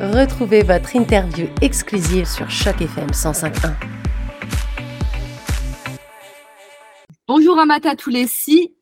[0.00, 3.74] Retrouvez votre interview exclusive sur Choc FM 105.1.
[7.28, 8.74] Bonjour Amata Toulessi,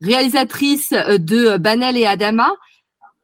[0.00, 2.52] réalisatrice de Banel et Adama.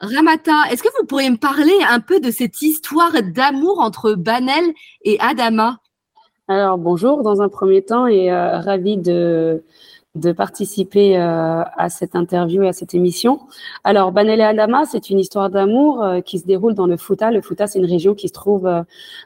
[0.01, 4.65] Ramata, est-ce que vous pourriez me parler un peu de cette histoire d'amour entre Banel
[5.03, 5.79] et Adama?
[6.49, 9.63] Alors bonjour dans un premier temps et euh, ravi de,
[10.19, 13.41] de participer euh, à cette interview et à cette émission.
[13.85, 17.31] Alors Banel et Adama, c'est une histoire d'amour euh, qui se déroule dans le Fouta.
[17.31, 18.83] Le Fouta, c'est une région qui se trouve euh,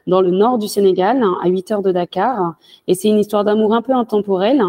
[0.07, 2.55] dans le nord du Sénégal, à 8 heures de Dakar.
[2.87, 4.61] Et c'est une histoire d'amour un peu intemporelle.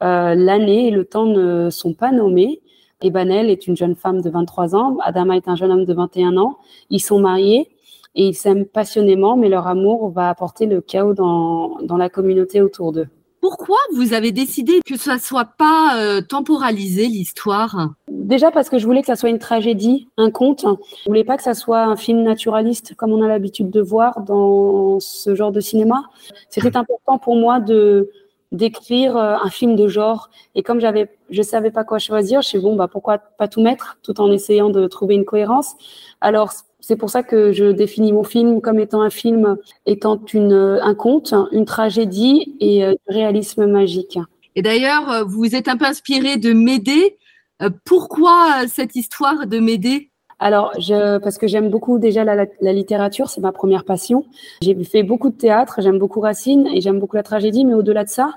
[0.00, 2.60] L'année et le temps ne sont pas nommés.
[3.00, 6.36] Ebanel est une jeune femme de 23 ans, Adama est un jeune homme de 21
[6.36, 6.58] ans.
[6.90, 7.68] Ils sont mariés
[8.14, 12.60] et ils s'aiment passionnément, mais leur amour va apporter le chaos dans, dans la communauté
[12.60, 13.08] autour d'eux.
[13.48, 17.90] Pourquoi vous avez décidé que ça soit pas euh, temporalisé l'histoire?
[18.10, 20.66] Déjà parce que je voulais que ça soit une tragédie, un conte.
[21.04, 24.22] Je voulais pas que ça soit un film naturaliste comme on a l'habitude de voir
[24.22, 26.02] dans ce genre de cinéma.
[26.50, 28.10] C'était important pour moi de
[28.50, 30.28] d'écrire euh, un film de genre.
[30.56, 33.62] Et comme j'avais, je savais pas quoi choisir, je suis bon, bah pourquoi pas tout
[33.62, 35.76] mettre, tout en essayant de trouver une cohérence?
[36.20, 36.50] Alors
[36.86, 39.56] c'est pour ça que je définis mon film comme étant un film
[39.86, 44.18] étant une un conte, une tragédie et euh, du réalisme magique.
[44.54, 47.16] Et d'ailleurs, euh, vous êtes un peu inspiré de Médée.
[47.60, 50.10] Euh, Pourquoi cette histoire de Médée?
[50.38, 54.24] Alors, je, parce que j'aime beaucoup déjà la, la- la littérature, c'est ma première passion.
[54.62, 58.04] J'ai fait beaucoup de théâtre, j'aime beaucoup Racine et j'aime beaucoup la tragédie, mais au-delà
[58.04, 58.34] de ça,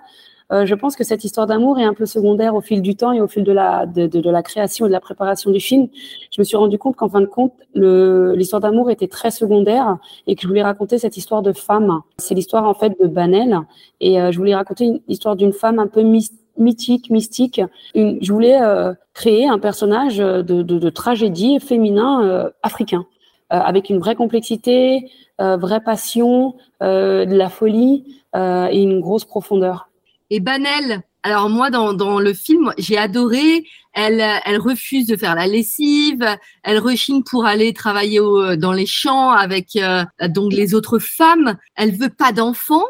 [0.51, 3.11] euh, je pense que cette histoire d'amour est un peu secondaire au fil du temps
[3.11, 5.59] et au fil de la, de, de, de la création et de la préparation du
[5.59, 5.87] film.
[6.31, 10.35] Je me suis rendu compte qu'en fin de compte, l'histoire d'amour était très secondaire et
[10.35, 12.01] que je voulais raconter cette histoire de femme.
[12.17, 13.59] C'est l'histoire en fait de Banel
[13.99, 16.01] et euh, je voulais raconter une histoire d'une femme un peu
[16.57, 17.61] mythique, mystique.
[17.95, 23.05] Une, je voulais euh, créer un personnage de, de, de tragédie féminin euh, africain
[23.53, 25.09] euh, avec une vraie complexité,
[25.41, 29.88] euh, vraie passion, euh, de la folie euh, et une grosse profondeur.
[30.29, 33.65] Et Banel, alors moi dans, dans le film, j'ai adoré.
[33.93, 36.23] Elle, elle refuse de faire la lessive.
[36.63, 41.57] Elle rechigne pour aller travailler au- dans les champs avec euh, donc les autres femmes.
[41.75, 42.85] Elle veut pas d'enfants.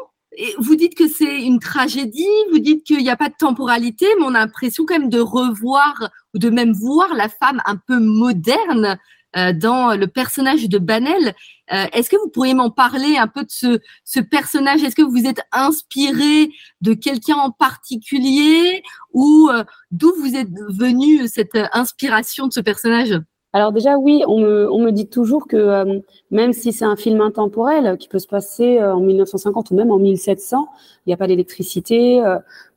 [0.58, 2.26] Vous dites que c'est une tragédie.
[2.52, 5.20] Vous dites qu'il n'y a pas de temporalité, mais on a l'impression quand même de
[5.20, 8.96] revoir ou de même voir la femme un peu moderne euh,
[9.34, 11.34] dans le personnage de Banel.
[11.72, 14.82] Euh, Est-ce que vous pourriez m'en parler un peu de ce, ce personnage?
[14.82, 18.82] Est-ce que vous êtes inspiré de quelqu'un en particulier?
[19.12, 23.20] Ou euh, d'où vous êtes venu cette euh, inspiration de ce personnage?
[23.52, 26.00] Alors déjà, oui, on me, on me dit toujours que euh,
[26.30, 29.74] même si c'est un film intemporel euh, qui peut se passer euh, en 1950 ou
[29.74, 30.68] même en 1700,
[31.04, 32.22] il n'y a pas d'électricité,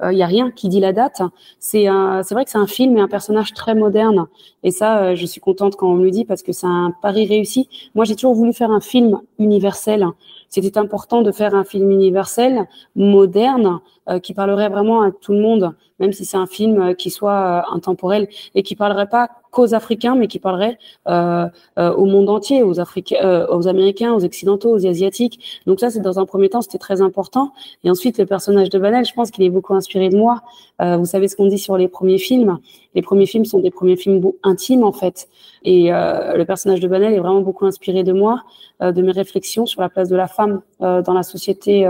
[0.01, 1.21] il n'y a rien qui dit la date.
[1.59, 4.27] C'est vrai que c'est un film et un personnage très moderne.
[4.63, 7.27] Et ça, je suis contente quand on me le dit parce que c'est un pari
[7.27, 7.67] réussi.
[7.95, 10.07] Moi, j'ai toujours voulu faire un film universel.
[10.47, 13.81] C'était important de faire un film universel, moderne,
[14.23, 17.31] qui parlerait vraiment à tout le monde, même si c'est un film euh, qui soit
[17.31, 20.77] euh, intemporel et qui parlerait pas qu'aux Africains, mais qui parlerait
[21.07, 21.47] euh,
[21.77, 25.61] au monde entier, aux Africains, aux Américains, aux Occidentaux, aux Asiatiques.
[25.67, 27.53] Donc ça, c'est dans un premier temps, c'était très important.
[27.83, 30.41] Et ensuite, le personnage de Banel, je pense qu'il est beaucoup inspiré de moi.
[30.79, 32.57] Vous savez ce qu'on dit sur les premiers films.
[32.95, 35.27] Les premiers films sont des premiers films intimes, en fait.
[35.63, 38.41] Et le personnage de Banel est vraiment beaucoup inspiré de moi,
[38.81, 41.87] de mes réflexions sur la place de la femme dans la société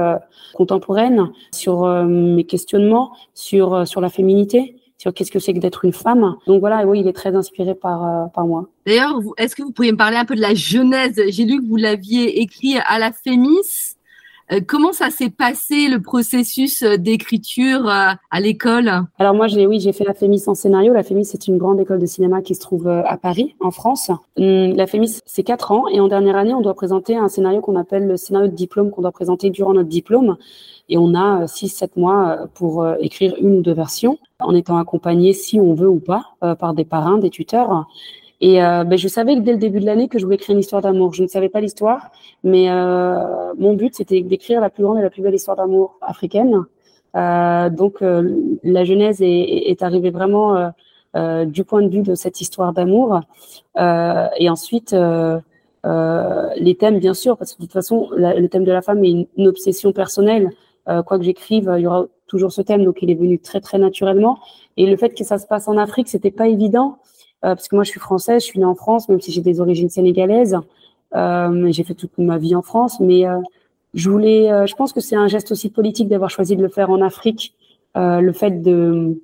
[0.53, 5.93] contemporaine, sur mes questionnements, sur, sur la féminité, sur qu'est-ce que c'est que d'être une
[5.93, 6.35] femme.
[6.47, 8.69] Donc voilà, oui, il est très inspiré par, euh, par moi.
[8.85, 11.67] D'ailleurs, est-ce que vous pourriez me parler un peu de la genèse J'ai lu que
[11.67, 13.92] vous l'aviez écrit à la Fémis.
[14.51, 18.91] Euh, comment ça s'est passé le processus euh, d'écriture euh, à l'école?
[19.17, 20.93] Alors moi, j'ai oui, j'ai fait la FEMIS en scénario.
[20.93, 24.11] La FEMIS, c'est une grande école de cinéma qui se trouve à Paris, en France.
[24.37, 25.87] Hum, La FEMIS, c'est quatre ans.
[25.87, 28.91] Et en dernière année, on doit présenter un scénario qu'on appelle le scénario de diplôme,
[28.91, 30.37] qu'on doit présenter durant notre diplôme.
[30.89, 34.77] Et on a euh, six, sept mois pour écrire une ou deux versions, en étant
[34.77, 37.87] accompagné, si on veut ou pas, par des parrains, des tuteurs.
[38.45, 40.59] Et euh, ben, je savais dès le début de l'année que je voulais écrire une
[40.59, 41.13] histoire d'amour.
[41.13, 42.11] Je ne savais pas l'histoire,
[42.43, 45.97] mais euh, mon but, c'était d'écrire la plus grande et la plus belle histoire d'amour
[46.01, 46.65] africaine.
[47.15, 50.69] Euh, donc, euh, la genèse est, est arrivée vraiment euh,
[51.15, 53.21] euh, du point de vue de cette histoire d'amour.
[53.77, 58.81] Et ensuite, les thèmes, bien sûr, parce que de toute façon, le thème de la
[58.81, 60.49] femme est une, une obsession personnelle.
[60.85, 63.77] Quoi que j'écrive, il y aura toujours ce thème, donc il est venu très très
[63.77, 64.37] naturellement.
[64.75, 66.97] Et le fait que ça se passe en Afrique, c'était pas évident,
[67.43, 69.59] parce que moi je suis française, je suis née en France, même si j'ai des
[69.59, 70.57] origines sénégalaises.
[71.15, 73.39] Euh, j'ai fait toute ma vie en France, mais euh,
[73.93, 76.69] je voulais, euh, je pense que c'est un geste aussi politique d'avoir choisi de le
[76.69, 77.53] faire en Afrique.
[77.95, 79.21] Euh, le fait de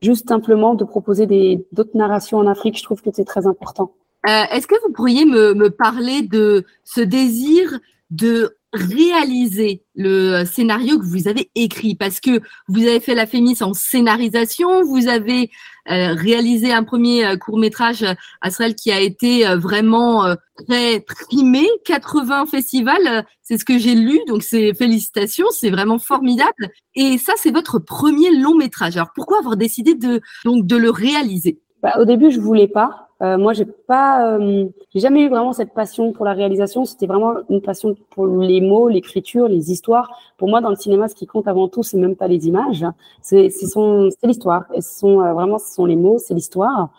[0.00, 1.26] juste simplement de proposer
[1.72, 3.92] d'autres narrations en Afrique, je trouve que c'est très important.
[4.26, 7.78] Euh, est-ce que vous pourriez me, me parler de ce désir
[8.12, 13.62] de réaliser le scénario que vous avez écrit parce que vous avez fait la Fémis
[13.62, 15.50] en scénarisation, vous avez
[15.90, 20.24] euh, réalisé un premier euh, court métrage à Israël qui a été euh, vraiment
[20.66, 26.70] très primé, 80 festivals, c'est ce que j'ai lu, donc c'est félicitations, c'est vraiment formidable.
[26.94, 28.96] Et ça, c'est votre premier long métrage.
[28.96, 31.60] Alors pourquoi avoir décidé de donc de le réaliser?
[31.82, 33.08] Bah, Au début, je voulais pas.
[33.22, 36.84] Euh, moi, j'ai pas, euh, j'ai jamais eu vraiment cette passion pour la réalisation.
[36.84, 40.10] C'était vraiment une passion pour les mots, l'écriture, les histoires.
[40.38, 42.84] Pour moi, dans le cinéma, ce qui compte avant tout, c'est même pas les images,
[43.20, 44.64] c'est c'est l'histoire.
[44.74, 46.90] Ce sont euh, vraiment, ce sont les mots, c'est l'histoire.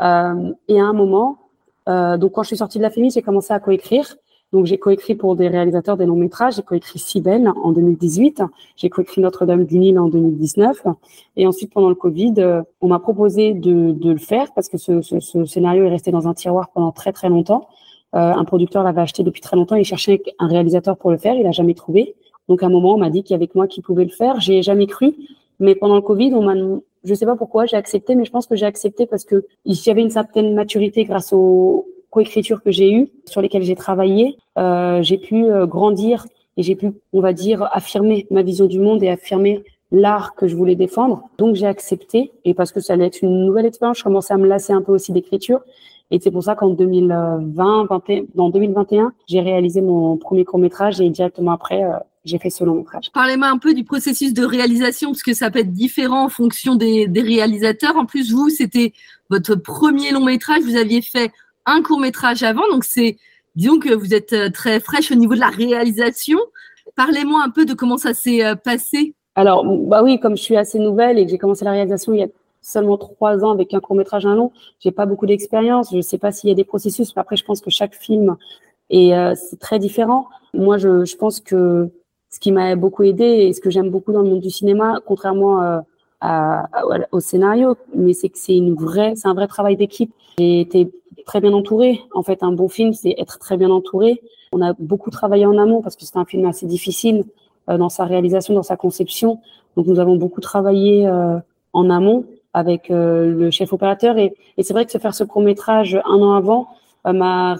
[0.00, 1.38] Euh, et à un moment,
[1.86, 4.16] donc quand je suis sortie de la famille, j'ai commencé à coécrire.
[4.52, 6.56] Donc, j'ai coécrit pour des réalisateurs des longs métrages.
[6.56, 8.42] J'ai coécrit Cybèle en 2018.
[8.76, 10.82] J'ai coécrit Notre-Dame du Nil en 2019.
[11.36, 14.76] Et ensuite, pendant le Covid, euh, on m'a proposé de, de, le faire parce que
[14.76, 17.66] ce, ce, ce, scénario est resté dans un tiroir pendant très, très longtemps.
[18.14, 19.76] Euh, un producteur l'avait acheté depuis très longtemps.
[19.76, 21.34] Il cherchait un réalisateur pour le faire.
[21.34, 22.14] Il n'a jamais trouvé.
[22.48, 24.10] Donc, à un moment, on m'a dit qu'il y avait que moi qui pouvais le
[24.10, 24.38] faire.
[24.40, 25.14] J'ai jamais cru.
[25.60, 26.54] Mais pendant le Covid, on m'a,
[27.04, 29.76] je sais pas pourquoi, j'ai accepté, mais je pense que j'ai accepté parce que il
[29.86, 34.36] y avait une certaine maturité grâce au, coécriture que j'ai eues, sur lesquelles j'ai travaillé,
[34.58, 36.26] euh, j'ai pu euh, grandir
[36.58, 40.46] et j'ai pu, on va dire, affirmer ma vision du monde et affirmer l'art que
[40.46, 41.22] je voulais défendre.
[41.38, 44.36] Donc j'ai accepté et parce que ça allait être une nouvelle expérience, je commençais à
[44.36, 45.60] me lasser un peu aussi d'écriture.
[46.10, 51.00] Et c'est pour ça qu'en 2020, 21, dans 2021, j'ai réalisé mon premier court métrage
[51.00, 51.92] et directement après, euh,
[52.26, 53.10] j'ai fait ce long métrage.
[53.14, 56.74] Parlez-moi un peu du processus de réalisation parce que ça peut être différent en fonction
[56.74, 57.96] des réalisateurs.
[57.96, 58.92] En plus, vous, c'était
[59.30, 60.62] votre premier long métrage.
[60.62, 61.32] Vous aviez fait
[61.66, 62.68] un court métrage avant.
[62.70, 63.16] Donc c'est,
[63.54, 66.38] disons que vous êtes euh, très fraîche au niveau de la réalisation.
[66.96, 69.14] Parlez-moi un peu de comment ça s'est euh, passé.
[69.34, 72.20] Alors, bah oui, comme je suis assez nouvelle et que j'ai commencé la réalisation il
[72.20, 72.28] y a
[72.60, 75.90] seulement trois ans avec un court métrage un long, j'ai pas beaucoup d'expérience.
[75.90, 77.94] Je ne sais pas s'il y a des processus, mais après je pense que chaque
[77.94, 78.36] film
[78.90, 80.28] est euh, très différent.
[80.54, 81.90] Moi, je, je, pense que
[82.30, 85.00] ce qui m'a beaucoup aidé et ce que j'aime beaucoup dans le monde du cinéma,
[85.04, 85.84] contrairement à,
[86.20, 86.68] à,
[87.10, 90.12] au scénario, mais c'est que c'est une vraie, c'est un vrai travail d'équipe.
[90.38, 90.90] J'ai été
[91.24, 92.00] très bien entouré.
[92.14, 94.20] En fait, un bon film, c'est être très bien entouré.
[94.52, 97.24] On a beaucoup travaillé en amont parce que c'est un film assez difficile
[97.70, 99.40] euh, dans sa réalisation, dans sa conception.
[99.76, 101.38] Donc, nous avons beaucoup travaillé euh,
[101.72, 104.18] en amont avec euh, le chef opérateur.
[104.18, 106.68] Et, c'est vrai que se faire ce court métrage un an avant
[107.04, 107.56] m'a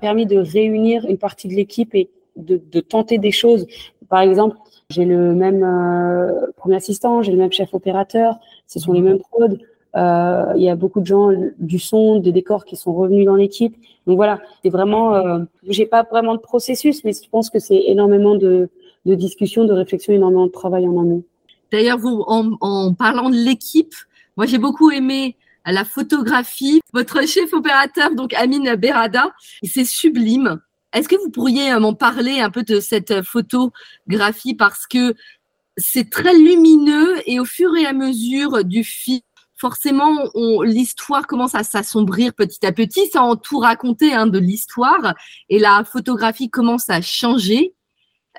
[0.00, 3.66] permis de réunir une partie de l'équipe et de, de, tenter des choses.
[4.10, 4.56] Par exemple,
[4.90, 5.60] j'ai le même
[6.58, 9.56] premier assistant, j'ai le même chef opérateur, ce sont les mêmes prods.
[9.94, 13.34] Euh, il y a beaucoup de gens du son, des décors qui sont revenus dans
[13.36, 13.76] l'équipe.
[14.06, 17.82] Donc voilà, c'est vraiment, euh, j'ai pas vraiment de processus, mais je pense que c'est
[17.86, 18.70] énormément de,
[19.04, 21.22] de discussions, de réflexions, énormément de travail en amont.
[21.70, 23.94] D'ailleurs, vous, en, en parlant de l'équipe,
[24.36, 25.36] moi j'ai beaucoup aimé
[25.66, 26.80] la photographie.
[26.92, 30.60] Votre chef opérateur, donc Amine Berada, c'est sublime.
[30.92, 34.54] Est-ce que vous pourriez euh, m'en parler un peu de cette photographie?
[34.54, 35.14] Parce que
[35.76, 39.20] c'est très lumineux et au fur et à mesure du film,
[39.62, 40.28] forcément,
[40.64, 45.14] l'histoire commence à s'assombrir petit à petit, sans tout raconter hein, de l'histoire,
[45.48, 47.72] et la photographie commence à changer.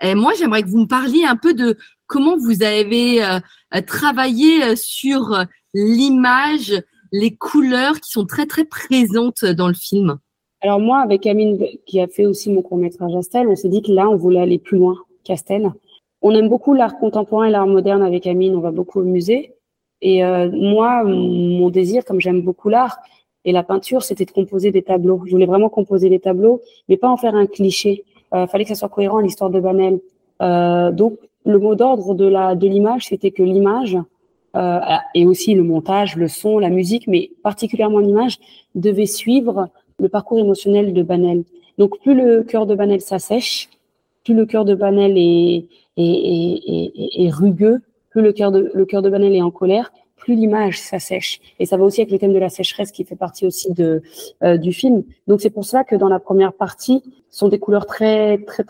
[0.01, 1.77] Et moi, j'aimerais que vous me parliez un peu de
[2.07, 3.39] comment vous avez euh,
[3.87, 6.73] travaillé euh, sur l'image,
[7.13, 10.17] les couleurs qui sont très très présentes dans le film.
[10.59, 13.81] Alors moi, avec Amine, qui a fait aussi mon court métrage Astel, on s'est dit
[13.81, 15.71] que là, on voulait aller plus loin qu'Astel.
[16.21, 19.53] On aime beaucoup l'art contemporain et l'art moderne avec Amine, on va beaucoup au musée.
[20.03, 22.97] Et euh, moi, mon désir, comme j'aime beaucoup l'art
[23.45, 25.21] et la peinture, c'était de composer des tableaux.
[25.25, 28.03] Je voulais vraiment composer des tableaux, mais pas en faire un cliché.
[28.35, 30.01] Euh, fallait que ça soit cohérent à l'histoire de Banel.
[30.41, 33.97] Euh, donc, le mot d'ordre de la de l'image, c'était que l'image
[34.57, 34.79] euh,
[35.15, 38.39] et aussi le montage, le son, la musique, mais particulièrement l'image,
[38.75, 39.69] devait suivre
[39.99, 41.43] le parcours émotionnel de Banel.
[41.77, 43.69] Donc, plus le cœur de Banel s'assèche,
[44.25, 47.81] plus le cœur de Banel est, est, est, est rugueux,
[48.13, 51.41] plus le cœur de, le cœur de Banel est en colère, plus l'image s'assèche.
[51.59, 54.03] Et ça va aussi avec le thème de la sécheresse qui fait partie aussi de,
[54.43, 55.03] euh, du film.
[55.27, 58.63] Donc c'est pour ça que dans la première partie, sont des couleurs très, très,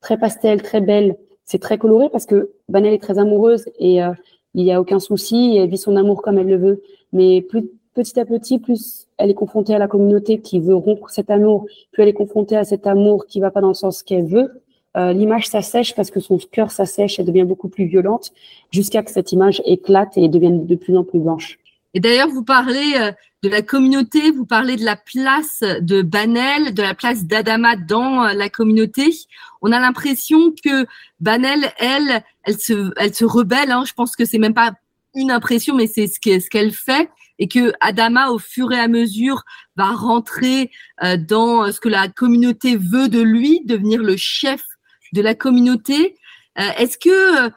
[0.00, 1.16] très pastel, très belles.
[1.44, 4.12] C'est très coloré parce que Banel est très amoureuse et euh,
[4.54, 6.82] il n'y a aucun souci, elle vit son amour comme elle le veut.
[7.12, 11.10] Mais plus petit à petit, plus elle est confrontée à la communauté qui veut rompre
[11.10, 14.02] cet amour, plus elle est confrontée à cet amour qui va pas dans le sens
[14.02, 14.62] qu'elle veut,
[14.96, 18.32] euh, l'image s'assèche parce que son cœur s'assèche et devient beaucoup plus violente
[18.72, 21.58] jusqu'à que cette image éclate et devienne de plus en plus blanche.
[21.94, 23.12] Et d'ailleurs, vous parlez euh,
[23.44, 28.24] de la communauté, vous parlez de la place de Banel, de la place d'Adama dans
[28.24, 29.10] euh, la communauté.
[29.62, 30.86] On a l'impression que
[31.20, 33.70] Banel, elle, elle se, elle se rebelle.
[33.70, 33.84] Hein.
[33.86, 34.72] Je pense que c'est même pas
[35.14, 37.10] une impression, mais c'est ce qu'elle fait.
[37.38, 39.44] et que Adama, au fur et à mesure,
[39.76, 40.70] va rentrer
[41.28, 44.62] dans ce que la communauté veut de lui, devenir le chef
[45.12, 46.16] de la communauté.
[46.58, 47.50] Euh, est-ce que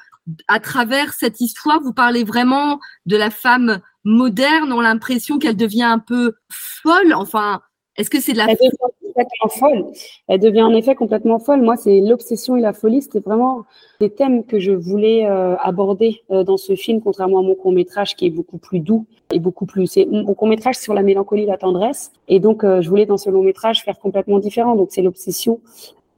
[0.47, 5.57] à travers cette histoire, vous parlez vraiment de la femme moderne, on a l'impression qu'elle
[5.57, 7.13] devient un peu folle?
[7.13, 7.61] Enfin,
[7.97, 9.85] est-ce que c'est de la Elle devient complètement folle.
[10.27, 11.61] Elle devient en effet complètement folle.
[11.61, 13.01] Moi, c'est l'obsession et la folie.
[13.01, 13.65] C'était vraiment
[13.99, 17.71] des thèmes que je voulais euh, aborder euh, dans ce film, contrairement à mon court
[17.71, 19.87] métrage qui est beaucoup plus doux et beaucoup plus.
[19.87, 22.11] C'est mon court métrage sur la mélancolie, la tendresse.
[22.27, 24.75] Et donc, euh, je voulais dans ce long métrage faire complètement différent.
[24.75, 25.59] Donc, c'est l'obsession,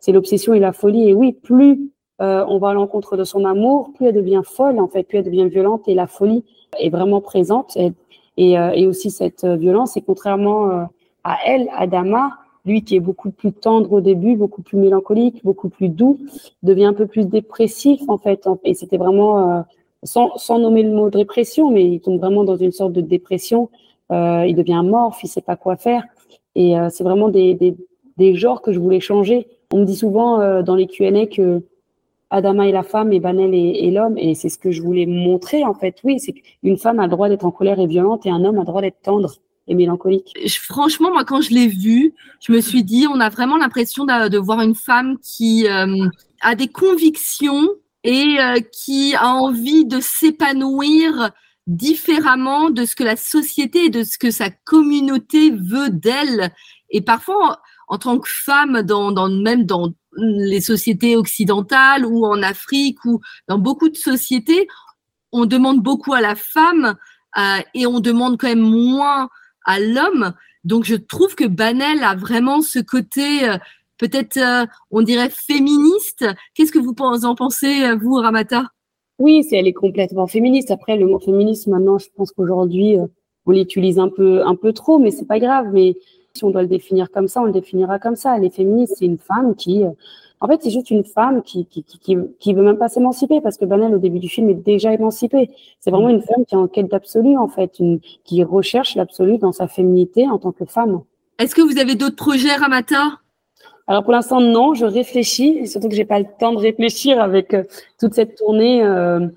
[0.06, 1.10] c'est l'obsession et la folie.
[1.10, 4.88] Et oui, plus on va à l'encontre de son amour, plus elle devient folle en
[4.88, 6.46] fait, plus elle devient violente et la folie
[6.80, 7.76] est vraiment présente.
[7.76, 7.92] Et,
[8.38, 9.98] et, et aussi cette violence.
[9.98, 10.88] Et contrairement
[11.26, 15.70] à elle, Adama, lui qui est beaucoup plus tendre au début, beaucoup plus mélancolique, beaucoup
[15.70, 16.20] plus doux,
[16.64, 18.48] devient un peu plus dépressif en fait.
[18.64, 19.62] Et c'était vraiment, euh,
[20.04, 23.70] sans, sans, nommer le mot dépression, mais il tombe vraiment dans une sorte de dépression.
[24.12, 26.04] Euh, il devient morphe, il sait pas quoi faire.
[26.56, 27.76] Et euh, c'est vraiment des, des,
[28.18, 29.48] des, genres que je voulais changer.
[29.72, 31.64] On me dit souvent euh, dans les Q&A que
[32.30, 35.64] Adama est la femme et Banel est, l'homme, et c'est ce que je voulais montrer
[35.64, 35.98] en fait.
[36.04, 38.58] Oui, c'est qu'une femme a le droit d'être en colère et violente, et un homme
[38.58, 39.36] a le droit d'être tendre
[39.68, 40.34] et mélancolique.
[40.62, 44.38] franchement, moi, quand je l'ai vu, je me suis dit, on a vraiment l'impression de,
[44.38, 46.08] voir une femme qui euh,
[46.42, 47.68] a des convictions
[48.04, 51.32] et euh, qui a envie de s'épanouir
[51.68, 56.52] différemment de ce que la société et de ce que sa communauté veut d'elle.
[56.92, 62.42] Et parfois, en tant que femme, dans, dans, même dans les sociétés occidentales ou en
[62.42, 64.68] Afrique ou dans beaucoup de sociétés,
[65.32, 66.96] on demande beaucoup à la femme
[67.38, 69.30] euh, et on demande quand même moins
[69.66, 70.34] à l'homme.
[70.64, 73.58] Donc je trouve que Banel a vraiment ce côté euh,
[73.98, 76.26] peut-être, euh, on dirait, féministe.
[76.54, 78.66] Qu'est-ce que vous en pensez, euh, vous, Ramata?
[79.20, 80.72] Oui, c'est, elle est complètement féministe.
[80.72, 82.98] Après, le mot féministe, maintenant, je pense qu'aujourd'hui,
[83.46, 85.68] on l'utilise un peu, un peu trop, mais c'est pas grave.
[85.72, 85.96] Mais
[86.36, 88.38] si on doit le définir comme ça, on le définira comme ça.
[88.38, 89.84] Elle est féministe, c'est une femme qui
[90.42, 93.58] en fait, c'est juste une femme qui qui, qui, qui veut même pas s'émanciper parce
[93.58, 95.50] que Banel, au début du film, est déjà émancipée.
[95.80, 99.38] C'est vraiment une femme qui est en quête d'absolu, en fait, une, qui recherche l'absolu
[99.38, 101.02] dans sa féminité en tant que femme.
[101.40, 103.20] Est-ce que vous avez d'autres projets, Ramata?
[103.88, 107.22] Alors pour l'instant non, je réfléchis, et surtout que j'ai pas le temps de réfléchir
[107.22, 107.64] avec euh,
[108.00, 109.28] toute cette tournée euh,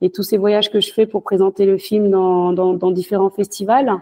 [0.00, 3.30] et tous ces voyages que je fais pour présenter le film dans, dans, dans différents
[3.30, 3.92] festivals.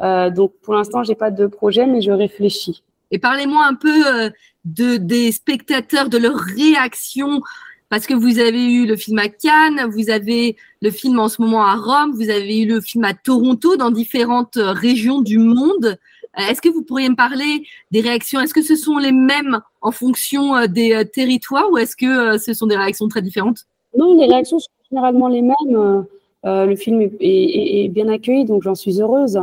[0.00, 2.82] Euh, donc pour l'instant j'ai pas de projet, mais je réfléchis.
[3.10, 4.30] Et parlez-moi un peu euh,
[4.64, 7.42] de, des spectateurs, de leur réaction,
[7.88, 11.42] parce que vous avez eu le film à Cannes, vous avez le film en ce
[11.42, 15.38] moment à Rome, vous avez eu le film à Toronto, dans différentes euh, régions du
[15.38, 15.98] monde.
[16.38, 18.40] Est-ce que vous pourriez me parler des réactions?
[18.40, 22.66] Est-ce que ce sont les mêmes en fonction des territoires ou est-ce que ce sont
[22.66, 23.66] des réactions très différentes?
[23.94, 26.06] Non, les réactions sont généralement les mêmes.
[26.44, 29.40] le film est, est, est bien accueilli, donc j'en suis heureuse.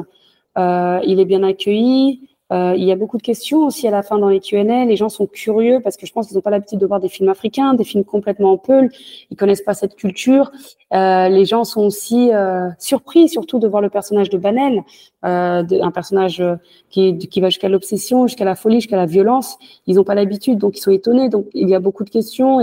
[0.60, 2.28] Euh, il est bien accueilli.
[2.51, 4.86] Euh, il y a beaucoup de questions aussi à la fin dans les Q&A.
[4.86, 7.08] Les gens sont curieux parce que je pense qu'ils n'ont pas l'habitude de voir des
[7.08, 8.89] films africains, des films complètement en peul.
[9.30, 10.51] Ils connaissent pas cette culture.
[10.92, 12.32] Euh, les gens sont aussi
[12.80, 14.82] surpris, surtout de voir le personnage de Banel,
[15.22, 16.44] un personnage
[16.89, 19.60] qui, va jusqu'à l'obsession, jusqu'à la folie, jusqu'à la violence.
[19.86, 21.30] Ils n'ont pas l'habitude, donc ils sont étonnés.
[21.30, 22.62] Donc il y a beaucoup de questions,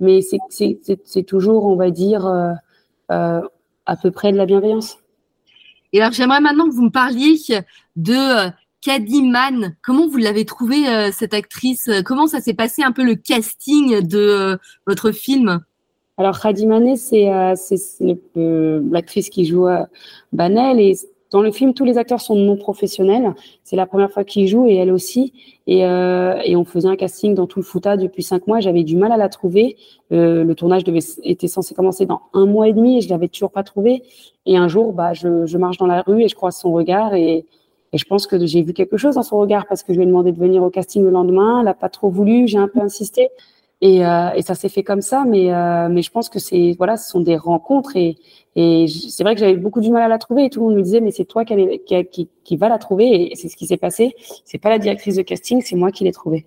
[0.00, 2.26] mais c'est toujours, on va dire,
[3.08, 4.98] à peu près de la bienveillance.
[5.92, 7.36] Et alors j'aimerais maintenant que vous me parliez
[7.96, 11.90] de Cadiman, comment vous l'avez trouvée euh, cette actrice?
[12.04, 15.60] Comment ça s'est passé un peu le casting de euh, votre film?
[16.16, 19.66] Alors Khadimane, c'est euh, l'actrice qui joue
[20.32, 20.94] Banel et
[21.30, 23.34] dans le film, tous les acteurs sont non professionnels.
[23.64, 25.32] C'est la première fois qu'ils jouent et elle aussi.
[25.66, 28.60] Et, et, on faisait un casting dans tout le fouta depuis cinq mois.
[28.60, 29.76] J'avais du mal à la trouver.
[30.10, 33.50] le tournage devait, était censé commencer dans un mois et demi et je l'avais toujours
[33.50, 34.02] pas trouvée.
[34.46, 37.14] Et un jour, bah, je, je marche dans la rue et je croise son regard
[37.14, 37.44] et,
[37.92, 40.04] et je pense que j'ai vu quelque chose dans son regard parce que je lui
[40.04, 41.60] ai demandé de venir au casting le lendemain.
[41.60, 42.46] Elle n'a pas trop voulu.
[42.46, 43.28] J'ai un peu insisté.
[43.80, 45.24] Et, euh, et ça s'est fait comme ça.
[45.26, 47.96] Mais, euh, mais je pense que c'est voilà, ce sont des rencontres.
[47.96, 48.16] Et,
[48.56, 50.46] et c'est vrai que j'avais beaucoup du mal à la trouver.
[50.46, 51.54] Et tout le monde me disait, mais c'est toi qui,
[51.86, 53.32] qui, qui, qui va la trouver.
[53.32, 54.14] Et c'est ce qui s'est passé.
[54.44, 56.46] C'est pas la directrice de casting, c'est moi qui l'ai trouvée.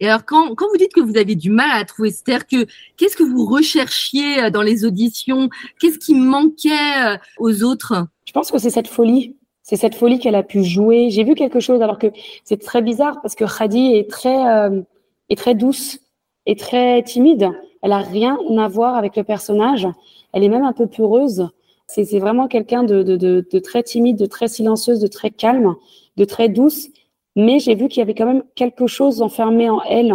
[0.00, 2.46] Et alors, quand, quand vous dites que vous avez du mal à la trouver, c'est-à-dire
[2.46, 5.48] que qu'est-ce que vous recherchiez euh, dans les auditions?
[5.80, 6.70] Qu'est-ce qui manquait
[7.06, 8.06] euh, aux autres?
[8.26, 11.08] Je pense que c'est cette folie c'est cette folie qu'elle a pu jouer.
[11.08, 12.08] J'ai vu quelque chose alors que
[12.44, 14.82] c'est très bizarre parce que Khadi est très euh,
[15.30, 16.00] est très douce
[16.46, 17.50] et très timide.
[17.82, 19.86] Elle a rien à voir avec le personnage.
[20.32, 21.48] Elle est même un peu peureuse.
[21.86, 25.74] C'est vraiment quelqu'un de, de, de, de, très timide, de très silencieuse, de très calme,
[26.16, 26.88] de très douce.
[27.36, 30.14] Mais j'ai vu qu'il y avait quand même quelque chose enfermé en elle.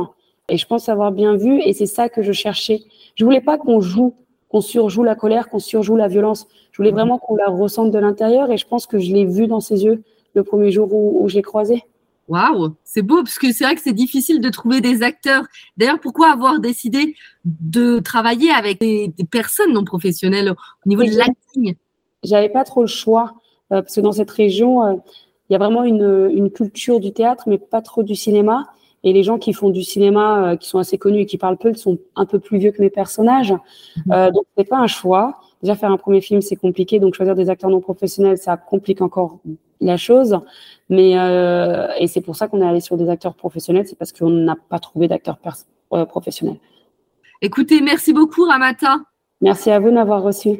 [0.50, 1.62] Et je pense avoir bien vu.
[1.62, 2.82] Et c'est ça que je cherchais.
[3.16, 4.16] Je voulais pas qu'on joue
[4.50, 6.48] qu'on surjoue la colère, qu'on surjoue la violence.
[6.72, 9.48] Je voulais vraiment qu'on la ressente de l'intérieur et je pense que je l'ai vu
[9.48, 11.84] dans ses yeux le premier jour où, où je l'ai croisé.
[12.30, 15.46] Waouh, c'est beau parce que c'est vrai que c'est difficile de trouver des acteurs.
[15.78, 21.18] D'ailleurs, pourquoi avoir décidé de travailler avec des, des personnes non professionnelles au niveau de
[21.18, 21.76] l'acting?
[22.24, 23.34] J'avais pas trop le choix
[23.72, 24.94] euh, parce que dans cette région, euh,
[25.50, 28.68] il y a vraiment une, une, culture du théâtre, mais pas trop du cinéma.
[29.04, 31.58] Et les gens qui font du cinéma, euh, qui sont assez connus et qui parlent
[31.58, 33.54] peu, sont un peu plus vieux que mes personnages.
[33.54, 34.12] Mmh.
[34.12, 35.40] Euh, donc c'est pas un choix.
[35.62, 37.00] Déjà faire un premier film, c'est compliqué.
[37.00, 39.40] Donc choisir des acteurs non professionnels, ça complique encore
[39.82, 40.40] la chose.
[40.90, 44.12] Mais euh, et c'est pour ça qu'on est allé sur des acteurs professionnels, c'est parce
[44.12, 45.38] qu'on n'a pas trouvé d'acteurs
[45.94, 46.60] euh, professionnels.
[47.42, 48.98] Écoutez, merci beaucoup Ramata.
[49.42, 50.48] Merci à vous de m'avoir reçu.